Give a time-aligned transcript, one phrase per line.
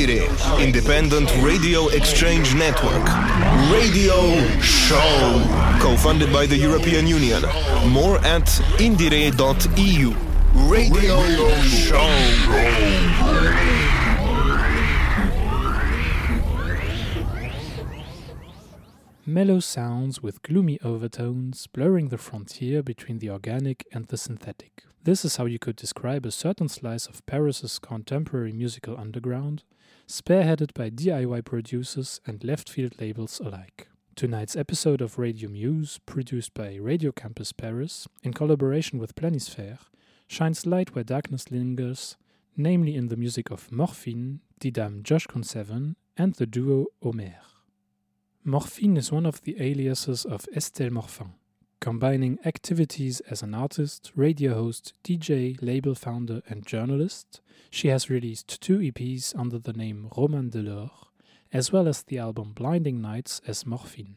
[0.00, 3.04] IndieRE, Independent Radio Exchange Network.
[3.70, 5.42] Radio Show.
[5.78, 7.42] Co-funded by the European Union.
[7.88, 8.46] More at
[8.78, 10.14] indiere.eu.
[10.54, 11.22] Radio
[11.64, 12.08] Show.
[19.26, 24.84] Mellow sounds with gloomy overtones, blurring the frontier between the organic and the synthetic.
[25.04, 29.62] This is how you could describe a certain slice of Paris's contemporary musical underground,
[30.10, 33.86] spearheaded by DIY producers and left field labels alike.
[34.16, 39.78] Tonight's episode of Radio Muse, produced by Radio Campus Paris in collaboration with Planisphère,
[40.26, 42.16] shines light where darkness lingers,
[42.56, 47.36] namely in the music of Morfine, Didam Josh Conseven, and the duo Omer.
[48.44, 51.34] Morfine is one of the aliases of Estelle Morfin,
[51.80, 57.40] combining activities as an artist, radio host, DJ, label founder, and journalist.
[57.70, 60.90] She has released two EPs under the name Roman Delore,
[61.52, 64.16] as well as the album Blinding Nights as Morfine.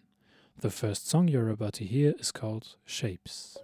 [0.60, 3.58] The first song you're about to hear is called Shapes.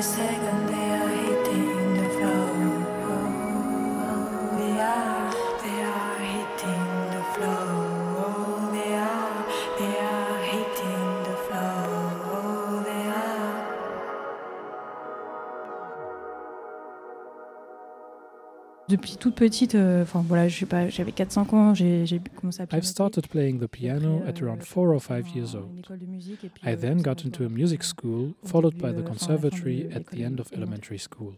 [0.00, 0.37] say
[18.88, 22.66] Depuis toute petite, euh, enfin voilà, je sais pas, j'avais 4-5 ans, j'ai commencé à
[22.76, 25.86] I've started playing the piano at around 4 or 5 years old.
[26.64, 30.50] I then got into a music school, followed by the conservatory at the end of
[30.54, 31.34] elementary school.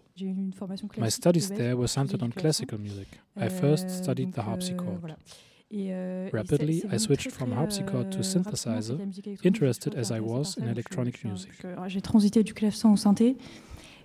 [0.97, 3.09] My studies there were centered on classical music.
[3.37, 5.17] I first studied the harpsichord.
[6.33, 8.99] Rapidly, I switched from harpsichord to synthesizer,
[9.45, 11.51] interested as I was in electronic music.
[11.89, 13.37] J'ai transité du clavecin au synthé.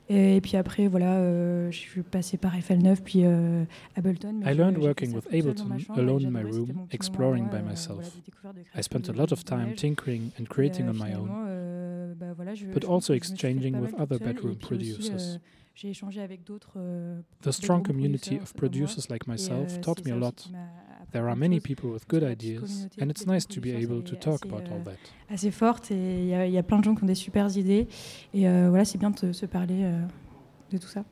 [0.08, 3.66] Et puis après, voilà, euh, je suis passée par FL9, puis euh,
[3.96, 4.42] Ableton.
[4.46, 8.16] I learned working with Ableton alone in my room, exploring by myself.
[8.76, 12.16] I spent a lot of time tinkering and creating on my own,
[12.72, 15.40] but also exchanging with other bedroom producers.
[17.42, 20.48] The strong community of producers like myself taught me a lot.
[21.12, 24.46] There are many people with good ideas, and it's nice to be able to talk
[24.46, 24.98] about all that.
[25.30, 27.88] Assez forte et il y, y, a plein de gens qui ont des super idées
[28.34, 30.02] et euh, voilà, c'est bien de se parler euh,
[30.72, 31.04] de tout ça.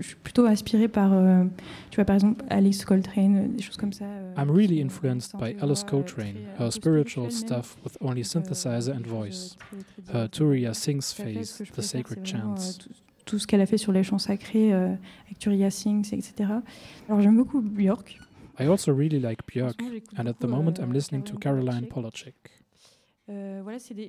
[0.00, 1.44] Je suis plutôt inspirée par, euh,
[1.90, 4.06] tu vois, par exemple, Alice Coltrane, des choses comme ça.
[4.06, 9.06] Euh, I'm really influenced by Alice Coltrane, her euh, spiritual stuff with only synthesizer and
[9.06, 9.56] voice,
[10.12, 12.78] her Turiya Sings phase, the sacred chants.
[13.26, 16.50] Tout ce qu'elle a fait sur les chants sacrés avec Turiya Sings, etc.
[17.08, 18.18] Alors j'aime beaucoup Björk.
[18.60, 19.80] I also really like Björk,
[20.16, 22.34] and at the moment I'm listening to Caroline Polachek.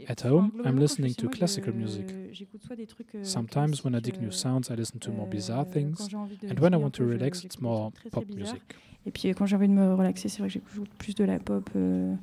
[0.09, 2.07] At home, I'm listening to classical music.
[3.23, 6.09] Sometimes, when I dig new sounds, I listen to more bizarre things,
[6.49, 8.75] and when I want to relax, it's more pop music.
[9.05, 11.39] Et puis quand j'ai envie de me relaxer, c'est vrai que j'écoute plus de la
[11.39, 12.13] pop, euh,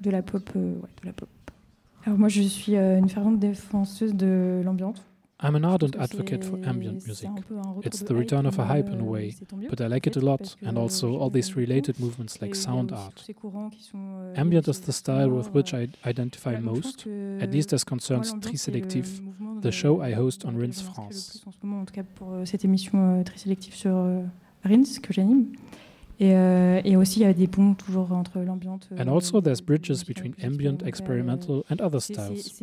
[0.00, 1.28] de la pop, euh, ouais, de la pop.
[2.04, 5.04] Alors moi, je suis euh, une fervente défenseuse de l'ambiance.
[5.42, 7.30] I'm an ardent advocate for ambient music.
[7.82, 9.34] It's the return of a hype in a euh, way,
[9.70, 13.24] but I like it a lot, and also all these related movements like sound art.
[13.26, 17.06] Euh, Ambient is the style with which I identify most,
[17.40, 19.06] at least as concerns Triselectif,
[19.62, 21.42] the show I host on Rinse France.
[26.20, 26.24] Euh.
[26.24, 28.88] Et, euh, et, aussi, il y a des ponts toujours entre l'ambiance.
[28.98, 32.62] and also, there's bridges between ambient, experimental, and other styles.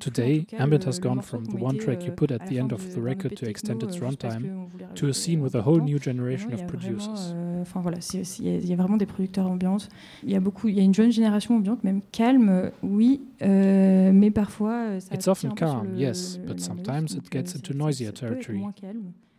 [0.00, 3.00] Today, ambient has gone from the one track you put at the end of the
[3.00, 7.34] record to extend its runtime to a scene with a whole new generation of producers.
[7.60, 7.98] Enfin voilà,
[8.40, 9.88] il y a vraiment des producteurs ambiance.
[10.24, 14.12] Il y a beaucoup, il y a une jeune génération ambiante, même calme, oui, euh,
[14.12, 15.00] mais parfois.
[15.00, 18.62] Ça It's often calm, yes, but sometimes it gets into noisier territory.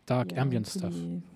[0.08, 0.94] Dark ambient stuff.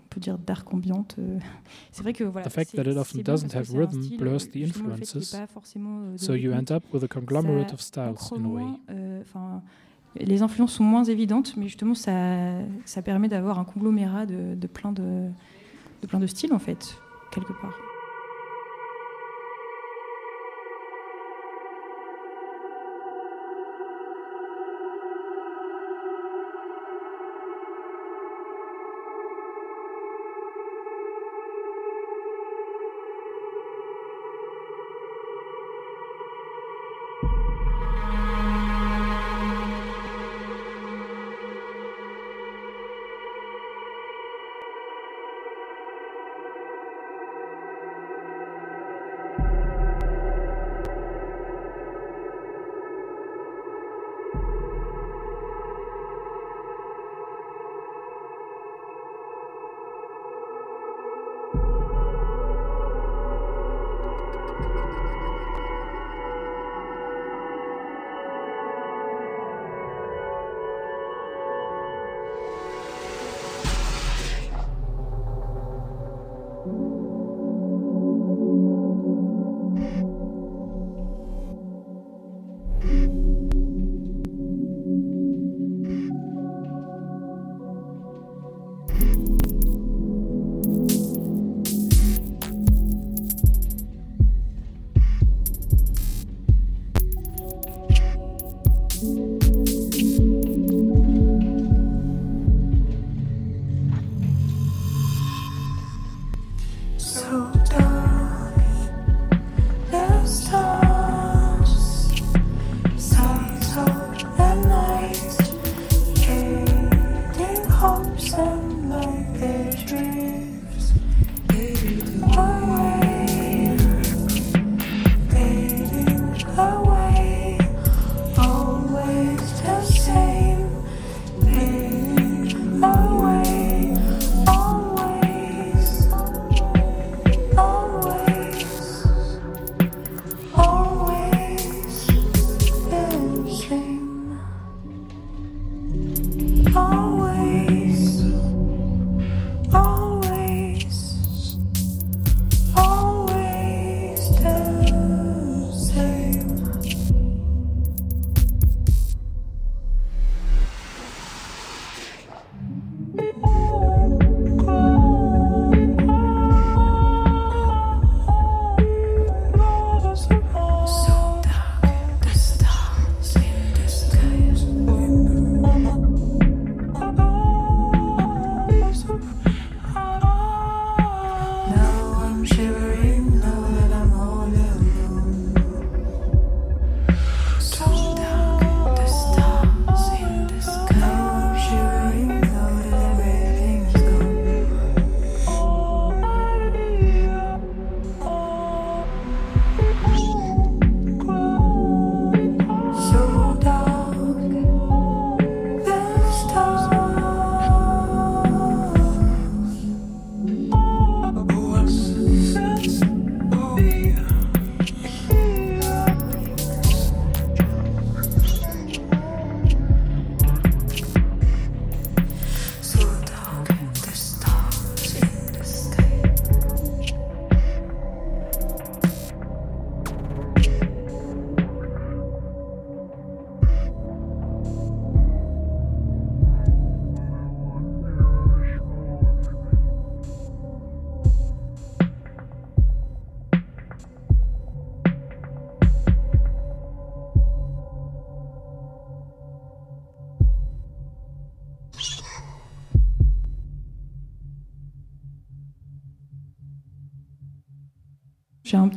[0.07, 1.15] Peut dire dark ambiante.
[1.19, 1.39] Euh,
[1.91, 2.47] c'est vrai que voilà.
[2.47, 6.71] The fact that it often doesn't have rhythm blurs the influences, euh, so you end
[6.71, 8.63] up with a conglomerate of styles in a way.
[8.89, 9.23] Euh,
[10.19, 14.67] les influences sont moins évidentes, mais justement ça, ça permet d'avoir un conglomérat de, de,
[14.67, 15.29] plein de,
[16.01, 16.97] de plein de styles en fait,
[17.31, 17.86] quelque part.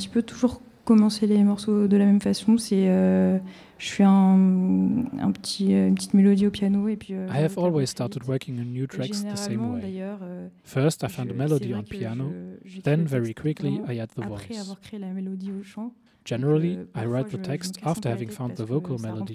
[0.00, 2.56] Petit peu toujours commencé les morceaux de la même façon.
[2.58, 3.38] C'est, euh,
[3.78, 7.14] je fais un, un petit, euh, une petite mélodie au piano et puis.
[7.14, 9.82] euh, I have always started working on new tracks the same way.
[10.00, 12.24] euh, First, I found je- a melody on piano,
[12.64, 14.60] je- j'écris then very quickly I add the après voice.
[14.60, 15.92] avoir créé la mélodie au chant.
[16.24, 19.34] Generally, I write je- the je text after having found the vocal melody,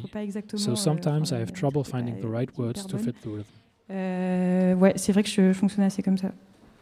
[0.55, 3.43] so euh, sometimes I have trouble finding the right words to fit the rhythm.
[3.91, 6.31] Euh, ouais, c'est vrai que je fonctionne assez comme ça.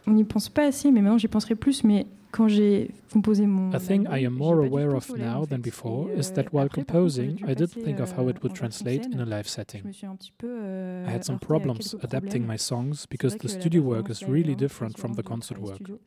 [0.06, 1.84] On n'y pense pas assez, mais maintenant j'y penserai plus.
[1.84, 3.70] Mais quand j'ai composé mon.
[3.72, 5.34] A thing I album, am j'y more ai pas du aware tout of folé, en
[5.34, 5.54] now fait.
[5.54, 7.46] than before Et, is euh, that while après, par contre, quand j'ai composing, dû I
[7.54, 9.44] didn't passer, think of how euh, it would en version translate in scène, a live
[9.44, 9.84] Je setting.
[9.86, 10.48] me suis un petit peu.
[10.50, 12.52] euh, I had some heurtée à problems quelques adapting problèmes.
[12.52, 14.42] my songs C'est because vrai the que la studio work performance is live est really
[14.44, 15.76] vraiment different très from the différente du concert travail work.
[15.80, 16.00] studio.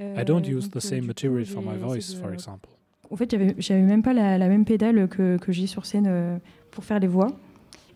[0.00, 1.96] I don't Euh, use donc, the euh, same du coup, material for my j'ai voice,
[1.98, 2.68] essayé for de- example.
[3.10, 6.06] En fait, j'avais, j'avais même pas la, la même pédale que, que j'ai sur scène
[6.06, 6.38] euh,
[6.70, 7.28] pour faire les voix.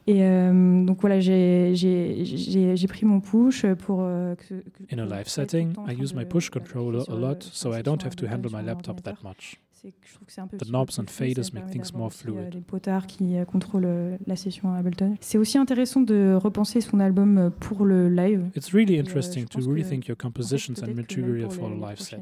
[0.07, 3.99] Et euh, donc voilà, j'ai, j'ai, j'ai, j'ai pris mon push pour.
[4.03, 5.95] euh, que, que- In a que live je sois tout le setting, temps en I
[5.95, 7.83] train use de- my push d'appuyer controller sur a le- lot, sur so la I
[7.83, 9.31] don't section have to Ableton handle sur my mon laptop that ordinateur.
[9.31, 9.61] much.
[9.73, 11.43] C'est que je trouve que c'est un peu The plus- knobs plus and fluide, ça
[11.43, 12.51] faders me make permet things d'avoir more aussi, euh, fluid.
[12.53, 15.17] Des potards qui euh, contrôlent euh, la session Ableton.
[15.21, 18.45] C'est aussi intéressant de repenser son album euh, pour le live.
[18.57, 20.87] It's really Et, euh, interesting je to pense que, rethink your En fait, compositions and
[20.87, 22.21] peut-être que même material pour for les- a les live set.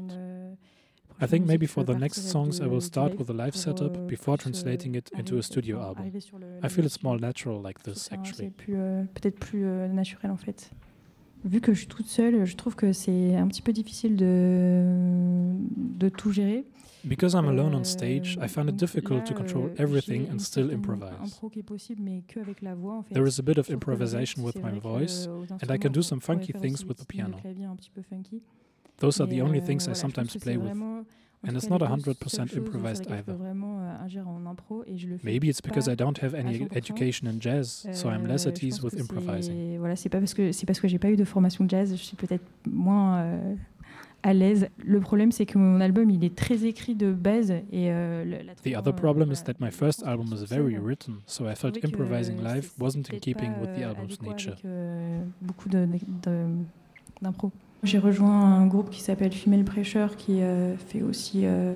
[1.21, 3.95] Euh, I think maybe for the next songs, I will start with a live setup
[3.97, 6.03] euh, before euh, translating it into a studio album.
[6.03, 8.51] arriver sur le- I feel it's more natural like this, actually.
[8.69, 10.71] Euh, peut-être plus euh, naturel en fait.
[11.43, 14.83] Vu que je suis toute seule, je trouve que c'est un petit peu difficile de,
[15.97, 16.65] de tout gérer.
[17.03, 20.27] Because I'm alone on Euh, stage, I euh, found it difficult to control euh, everything
[20.31, 21.09] and still improvise.
[21.19, 23.15] impro qui est possible, mais que avec la voix en fait.
[23.15, 25.79] There is a bit of Sauf que le improvisation with my voice, euh, and I
[25.79, 27.37] can do some funky things with the des lignes de piano.
[29.01, 30.71] Those are the only euh, things I sometimes play with.
[31.43, 33.33] And it's not les deux 100% seules choses improvised either.
[33.33, 36.77] euh, Maybe it's because pas I don't have any 100%.
[36.77, 39.77] education in jazz, so I'm less Euh, at je ease with improvising.
[39.79, 41.95] Voilà, c'est pas parce que c'est parce que j'ai pas eu de formation jazz, je
[42.03, 43.55] suis peut-être moins euh,
[44.21, 44.67] à l'aise.
[44.85, 48.53] Le problème, c'est que mon album, il est très écrit de base et euh, la
[48.53, 51.83] The other euh, problem is that my first album was very written, so I felt
[51.83, 54.51] improvising live wasn't in keeping with the euh, album's nature.
[54.53, 56.63] avec, euh, beaucoup de- de-
[57.19, 57.51] d'impro.
[57.83, 61.73] J'ai rejoint un groupe qui s'appelle Female Pressure qui euh, fait aussi euh,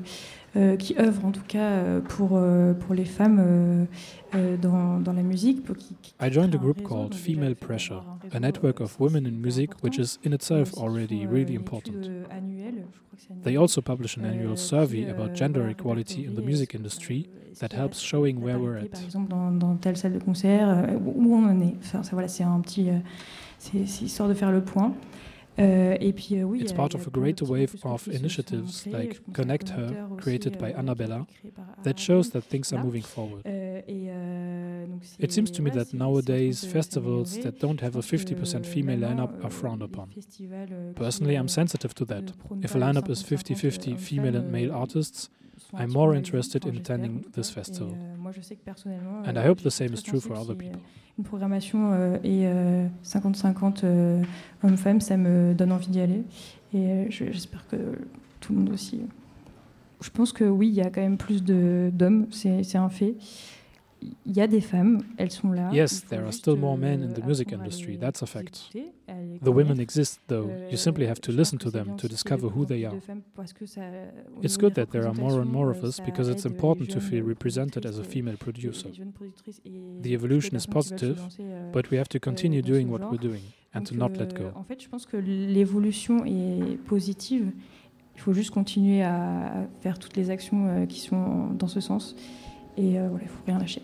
[0.56, 2.40] euh, qui œuvre en tout cas pour,
[2.80, 3.88] pour les femmes
[4.62, 5.66] dans, dans la musique.
[6.22, 9.84] I joined a un group called Female Pressure, a network of women in music important.
[9.84, 12.08] which is in itself already really important.
[13.44, 17.28] They also publish an annual survey about gender equality in the music industry
[17.60, 18.92] that helps showing where we're at.
[18.92, 21.76] Par exemple, dans, dans telle salle de concert, où on en est.
[21.80, 22.90] Enfin, ça, voilà, c'est un petit.
[23.58, 24.94] c'est c'est histoire de faire le point.
[25.58, 27.12] Euh, et puis, euh, oui, It's il y a- part il y a of a
[27.12, 30.66] greater wave of qui se sont initiatives like Je pense à Connect Her, created by
[30.66, 33.42] euh, Annabella, été créé par that shows that things are moving forward.
[35.20, 38.02] It seems to me that c'est- c'est en train nowadays, festivals that don't have a
[38.02, 40.10] 50% female lineup are frowned upon.
[40.96, 42.34] Personally, I'm sensitive to that.
[42.62, 45.30] If a lineup is 50-50 50-50 female and male artists,
[45.74, 47.90] I'm more interested in attending this festival.
[47.94, 48.16] euh,
[49.30, 50.80] And euh, I hope je the same is true for other euh, people.
[51.18, 54.22] Une programmation euh, et euh, 50-50 euh,
[54.64, 56.24] hommes-femmes, ça me donne envie d'y aller.
[56.74, 57.78] Et euh, je- j'espère que
[58.42, 59.02] tout le monde aussi.
[60.02, 63.16] Je pense que oui, il y a quand même plus d'hommes, c'est c'est un fait.
[64.02, 65.72] Il y a des femmes, elles sont là.
[65.74, 68.72] Yes, there are still more men in euh, the music industry, that's a fact.
[69.42, 70.48] The women exist, though.
[70.50, 72.66] Euh, You simply have to listen to them to aussi qu'il y ait discover who
[72.66, 72.94] they are.
[74.44, 77.24] It's good that there are more and more of us because it's important to feel
[77.26, 78.90] represented as a female producer.
[80.02, 83.84] The evolution is positive, euh, But we have to continue doing what we're doing and
[83.86, 84.52] to not let go.
[84.56, 87.52] En fait, je pense que l'évolution est positive.
[88.16, 92.16] Il faut juste continuer à faire toutes les actions qui sont dans ce sens.
[92.78, 93.82] Et euh, voilà, il faut rien lâcher.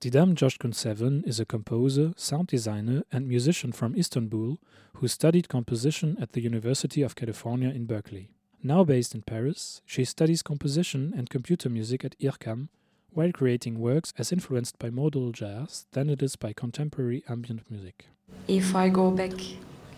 [0.00, 4.56] Didem Coşkun is a composer, sound designer, and musician from Istanbul
[4.94, 8.30] who studied composition at the University of California in Berkeley.
[8.62, 12.68] Now based in Paris, she studies composition and computer music at IRCAM
[13.12, 18.06] while creating works as influenced by modal jazz than it is by contemporary ambient music.
[18.48, 19.38] If I go back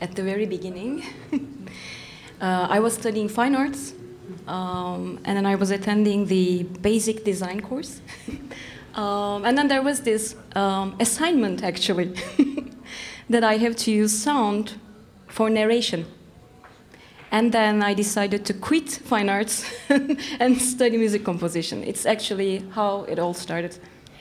[0.00, 1.04] at the very beginning,
[2.40, 3.94] uh, I was studying fine arts
[4.48, 8.00] um, and then I was attending the basic design course.
[8.94, 12.14] um, and then there was this um, assignment actually
[13.30, 14.74] that I have to use sound
[15.28, 16.04] for narration.
[17.30, 19.64] And then I decided to quit fine arts
[20.40, 21.82] and study music composition.
[21.82, 23.78] It's actually how it all started.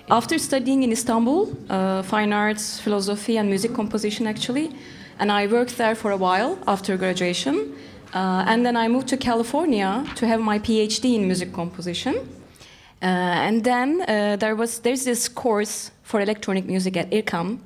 [0.10, 4.72] After studying in Istanbul, uh, fine arts, philosophy, and music composition, actually,
[5.20, 7.76] and I worked there for a while after graduation.
[8.14, 12.16] Uh, and then I moved to California to have my PhD in music composition.
[13.02, 13.06] Uh,
[13.48, 17.60] and then uh, there was there's this course for electronic music at IRCAM,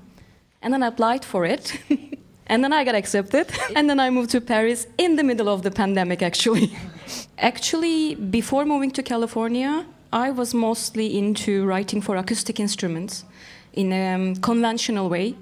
[0.61, 1.77] and then I applied for it,
[2.47, 5.61] and then I got accepted, and then I moved to Paris in the middle of
[5.61, 6.21] the pandemic.
[6.21, 6.77] Actually,
[7.37, 13.25] actually before moving to California, I was mostly into writing for acoustic instruments
[13.73, 15.35] in a um, conventional way.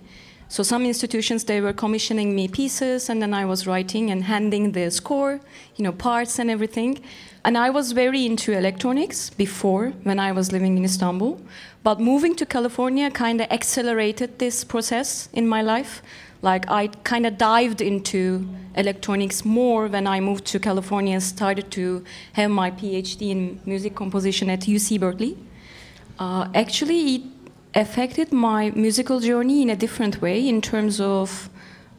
[0.48, 4.72] So some institutions they were commissioning me pieces, and then I was writing and handing
[4.72, 5.40] the score,
[5.76, 7.00] you know, parts and everything.
[7.46, 11.42] And I was very into electronics before when I was living in Istanbul,
[11.84, 16.02] but moving to California kind of accelerated this process in my life.
[16.42, 21.70] Like I kind of dived into electronics more when I moved to California and started
[21.72, 25.38] to have my PhD in music composition at UC Berkeley.
[26.20, 27.22] Uh, actually, it
[27.76, 31.50] affected my musical journey in a different way in terms of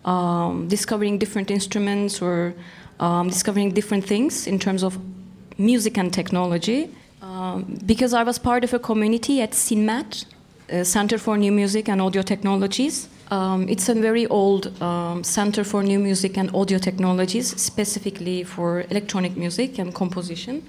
[0.06, 2.54] um, discovering different instruments or
[2.98, 4.98] um, discovering different things in terms of
[5.58, 6.90] music and technology.
[7.22, 10.26] Um, because I was part of a community at CNMAT,
[10.82, 13.08] Center for New Music and Audio Technologies.
[13.30, 18.84] Um, it's a very old um, Center for New Music and Audio Technologies, specifically for
[18.90, 20.62] electronic music and composition.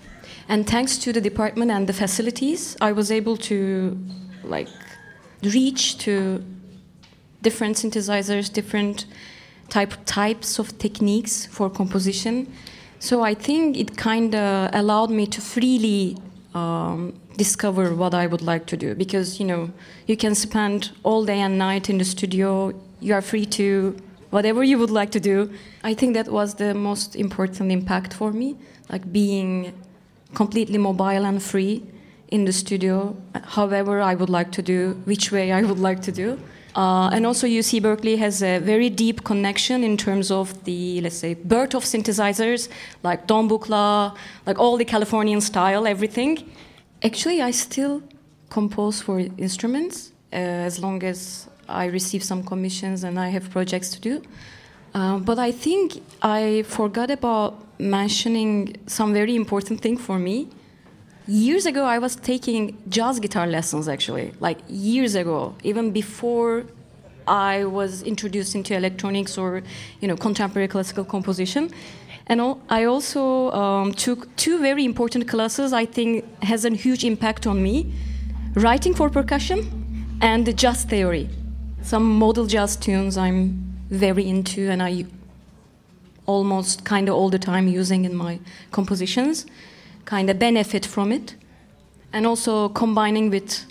[0.48, 3.98] And thanks to the department and the facilities, I was able to
[4.44, 4.70] like
[5.44, 6.44] reach to
[7.42, 9.06] different synthesizers, different
[9.70, 12.48] type types of techniques for composition.
[13.00, 16.18] So I think it kind of allowed me to freely
[16.54, 19.70] um, discover what I would like to do because you know
[20.08, 22.74] you can spend all day and night in the studio.
[23.02, 23.96] You are free to
[24.32, 25.52] whatever you would like to do.
[25.84, 28.56] I think that was the most important impact for me,
[28.90, 29.74] like being
[30.34, 31.84] completely mobile and free
[32.30, 36.12] in the studio, however I would like to do, which way I would like to
[36.12, 36.40] do.
[36.76, 41.16] Uh, and also, UC Berkeley has a very deep connection in terms of the, let's
[41.16, 42.68] say, birth of synthesizers,
[43.02, 44.14] like Don Buchla,
[44.46, 46.50] like all the Californian style, everything.
[47.02, 48.04] Actually, I still
[48.50, 53.90] compose for instruments uh, as long as I receive some commissions and I have projects
[53.92, 54.22] to do.
[54.94, 60.50] Uh, but I think I forgot about mentioning some very important thing for me
[61.28, 66.64] years ago i was taking jazz guitar lessons actually like years ago even before
[67.28, 69.64] i was introduced into electronics or
[70.02, 71.72] you know contemporary classical composition.
[72.28, 77.48] And i also um, took two very important classes i think has a huge impact
[77.48, 77.92] on me
[78.54, 81.30] writing for percussion and the jazz theory.
[81.82, 85.06] Some modal jazz tunes i'm very into and i
[86.28, 88.40] almost kind of all the time using in my
[88.72, 89.46] compositions
[90.06, 91.36] kind of benefit from it.
[92.14, 93.66] And also combining with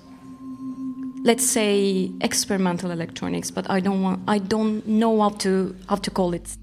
[1.25, 6.11] let's say experimental electronics but i don't want i don't know how to how to
[6.11, 6.55] call it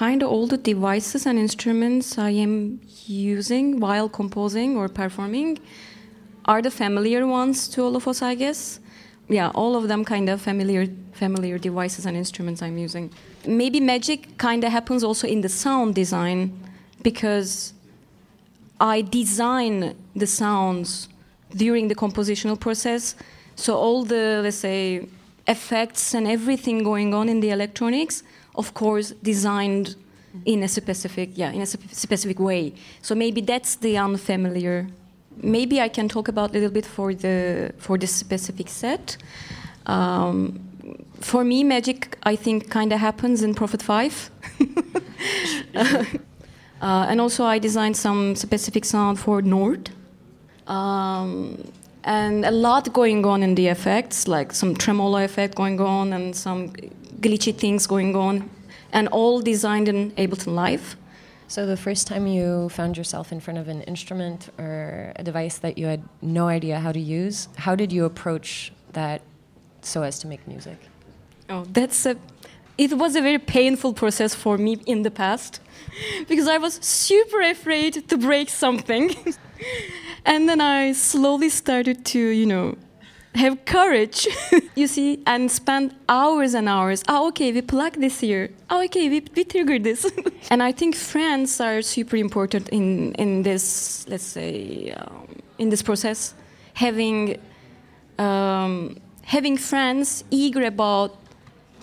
[0.00, 5.58] kind of all the devices and instruments I am using while composing or performing
[6.46, 8.80] are the familiar ones to all of us, I guess.
[9.28, 13.12] Yeah, all of them kind of familiar familiar devices and instruments I'm using.
[13.46, 16.40] Maybe magic kind of happens also in the sound design
[17.02, 17.74] because
[18.80, 21.08] I design the sounds
[21.54, 23.16] during the compositional process.
[23.54, 25.08] So all the let's say
[25.46, 28.22] effects and everything going on in the electronics,
[28.54, 29.96] of course, designed
[30.44, 32.72] in a specific yeah in a specific way.
[33.02, 34.86] So maybe that's the unfamiliar.
[35.42, 39.16] Maybe I can talk about a little bit for the for this specific set.
[39.86, 40.60] Um,
[41.20, 44.30] for me, magic I think kind of happens in Prophet Five.
[45.74, 46.04] uh,
[47.08, 49.90] and also, I designed some specific sound for Nord.
[50.66, 51.72] Um,
[52.04, 56.34] and a lot going on in the effects, like some tremolo effect going on and
[56.34, 56.72] some
[57.20, 58.50] glitchy things going on,
[58.92, 60.96] and all designed in Ableton Live.
[61.48, 65.58] So, the first time you found yourself in front of an instrument or a device
[65.58, 69.22] that you had no idea how to use, how did you approach that
[69.82, 70.78] so as to make music?
[71.48, 72.16] Oh, that's a.
[72.78, 75.60] It was a very painful process for me in the past
[76.28, 79.14] because I was super afraid to break something.
[80.24, 82.76] and then I slowly started to, you know,
[83.34, 84.26] have courage,
[84.74, 87.02] you see, and spend hours and hours.
[87.08, 88.50] Oh, okay, we plug this here.
[88.68, 90.10] Oh, okay, we, we trigger this.
[90.50, 95.28] and I think friends are super important in, in this, let's say, um,
[95.58, 96.34] in this process.
[96.74, 97.40] Having,
[98.18, 101.16] um, having friends eager about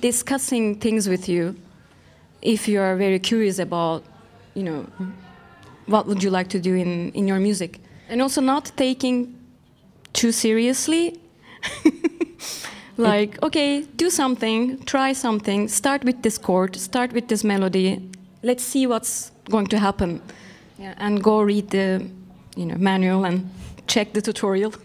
[0.02, 1.56] discussing things with you
[2.42, 4.04] if you are very curious about,
[4.54, 4.86] you know,
[5.88, 7.80] what would you like to do in, in your music
[8.10, 9.38] and also not taking
[10.14, 11.20] too seriously
[12.98, 18.02] like okay do something try something start with this chord start with this melody
[18.44, 20.22] let's see what's going to happen.
[20.80, 22.06] Yeah, and go read the
[22.56, 23.50] you know manual and
[23.88, 24.74] check the tutorial.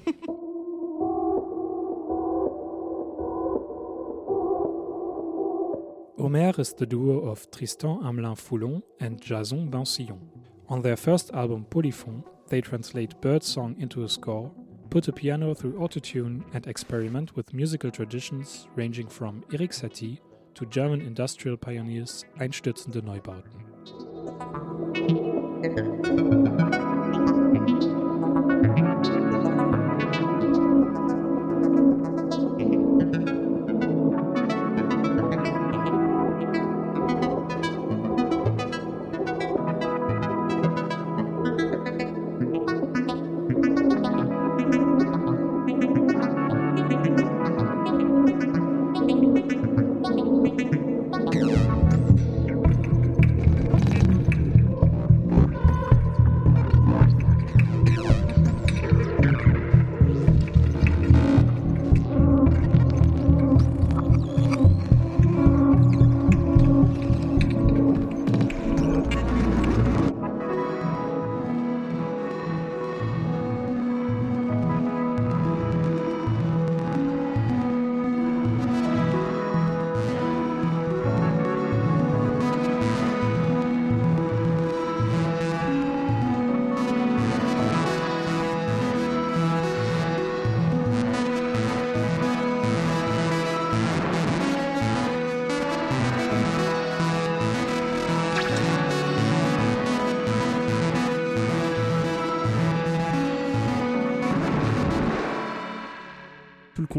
[6.19, 10.21] Omer is the duo of Tristan Hamelin Foulon and Jason Bancilhon.
[10.69, 14.53] On their first album Polyphon, they translate birdsong into a score,
[14.93, 20.19] put a piano through autotune, and experiment with musical traditions ranging from Erik Satie
[20.53, 23.63] to German industrial pioneers Einstürzende Neubauten.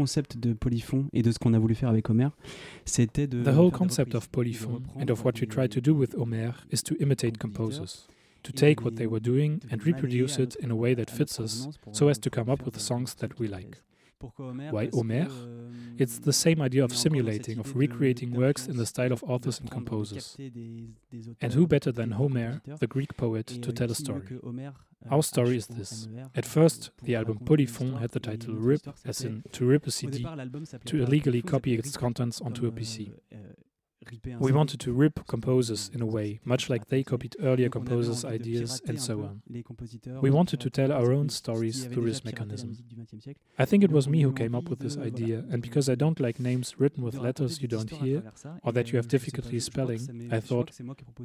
[0.04, 2.30] Concept de Polyphon et de ce qu'on a voulu faire avec Omer,
[2.84, 3.42] c'était de.
[3.42, 6.82] The whole concept of Polyphon and of what we try to do with Omer is
[6.82, 8.06] to imitate composers.
[8.42, 11.68] To take what they were doing and reproduce it in a way that fits us,
[11.92, 13.78] so as to come up with songs that we like.
[14.70, 15.28] Why Omer,
[15.96, 19.70] It's the same idea of simulating, of recreating works in the style of authors and
[19.70, 20.36] composers.
[21.40, 24.26] And who better than Homer, the Greek poet, to tell a story?
[25.10, 26.08] Our story is this.
[26.34, 30.26] At first, the album Polyphon had the title RIP, as in to rip a CD,
[30.86, 33.12] to illegally copy its contents onto a PC.
[34.38, 38.80] We wanted to rip composers in a way, much like they copied earlier composers' ideas
[38.86, 39.42] and so on.
[40.20, 42.76] We wanted to tell our own stories through this mechanism.
[43.58, 46.20] I think it was me who came up with this idea, and because I don't
[46.20, 48.22] like names written with letters you don't hear
[48.62, 50.70] or that you have difficulty spelling, I thought,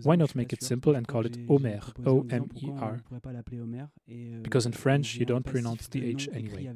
[0.04, 3.02] why not make it simple and call it Omer, O M E R?
[4.42, 6.70] Because in French you don't pronounce the H anyway.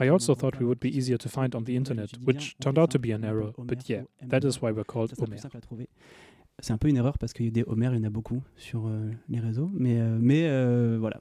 [0.00, 2.90] I also thought we would be easier to find on the internet, which turned out
[2.92, 5.36] to be an error, but yeah, that is why we're called Omer.
[6.60, 8.10] C'est un peu une erreur parce qu'il y a des Homer, il y en a
[8.10, 9.70] beaucoup sur euh, les réseaux.
[9.74, 11.20] Mais, euh, mais euh, voilà.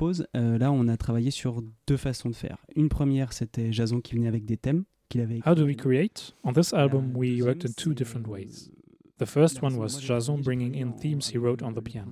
[0.00, 2.58] Compose Euh, Là, on a travaillé sur deux façons de faire.
[2.74, 6.34] Une première, c'était Jason qui venait avec des thèmes qu'il avait How do we create?
[6.44, 8.70] On this album, we worked in two different euh, ways.
[9.18, 12.10] The first one was Jason bringing in themes he wrote on the piano.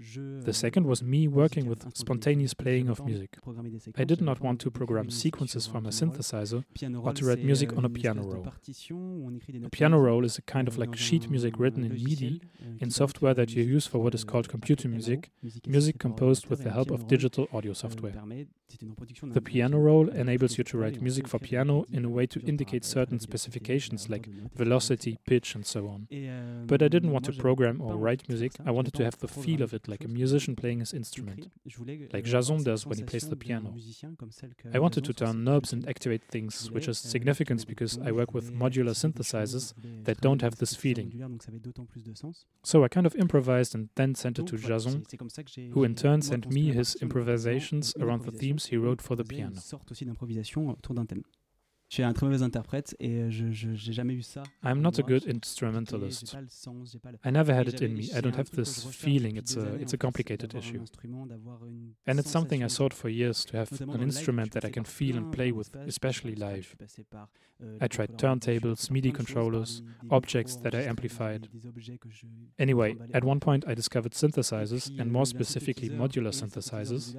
[0.00, 3.94] Jeu, The euh, second was me working with spontaneous playing of pas envie de music.
[3.98, 6.62] I did not want to program jouer une musique sequences from a synthesizer.
[7.02, 8.42] Or to write music euh, on a piano roll.
[8.42, 11.30] partition où on écrit des A piano roll is a kind of euh, like sheet
[11.30, 14.50] music written in MIDI euh, in software that you use for what is called euh,
[14.50, 15.30] computer music,
[15.66, 18.12] music composed with the help of digital audio euh, software.
[18.14, 21.02] permet- c'est une reproduction d'un The piano roll enables you to write chords, et on
[21.02, 25.18] music for piano in a way to indicate certain specifications like de notes, etc., velocity,
[25.26, 26.06] pitch, and so on.
[26.12, 29.26] Euh, But I didn't want to program or write music, I wanted to have the
[29.26, 31.50] feel of it like a musician playing his instrument,
[32.12, 33.74] like Jason does when he plays the piano.
[34.72, 38.52] I wanted to turn knobs and activate things, which is significant because I work with
[38.52, 39.74] modular synthesizers
[40.04, 41.10] that don't have this feeling.
[42.62, 45.02] So I kind of improvised and then sent it to Jason,
[45.72, 49.56] who in turn sent me his improvisations around the themes he wrote for the piano.
[51.90, 54.44] Je suis un très mauvais interprète et je n'ai jamais eu ça.
[54.62, 56.36] I'm not a good instrumentalist.
[57.24, 58.04] I never had it in me.
[58.14, 59.36] I don't have this feeling.
[59.36, 60.84] It's a, it's a complicated issue.
[62.06, 65.16] And it's something I sought for years to have an instrument that I can feel
[65.16, 66.76] and play with, especially live.
[67.80, 71.48] I tried turntables, MIDI controllers, objects that I amplified.
[72.58, 77.16] Anyway, at one point I discovered synthesizers, and more specifically modular synthesizers,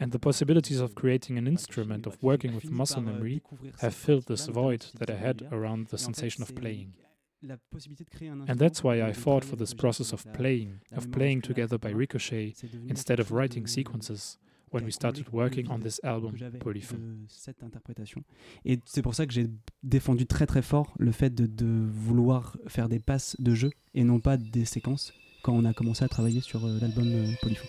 [0.00, 3.42] and the possibilities of creating an instrument, of working with muscle memory,
[3.80, 6.94] have filled this void that I had around the sensation of playing.
[7.40, 12.54] And that's why I fought for this process of playing, of playing together by ricochet,
[12.88, 14.38] instead of writing sequences,
[14.70, 17.26] when we started working on this album, Polyphone.
[17.28, 18.22] Cette interprétation.
[18.64, 19.46] Et c'est pour ça que j'ai
[19.82, 24.04] défendu très très fort le fait de, de, vouloir faire des passes de jeu et
[24.04, 27.68] non pas des séquences quand on a commencé à travailler sur euh, l'album euh, Polyphone.